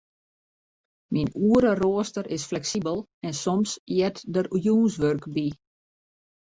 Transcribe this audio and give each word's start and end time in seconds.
Myn 1.17 1.29
oereroaster 1.49 2.25
is 2.39 2.47
fleksibel 2.53 2.97
en 3.27 3.33
soms 3.43 3.69
heart 3.97 4.17
der 4.33 4.45
jûnswurk 4.65 5.23
by. 5.35 5.47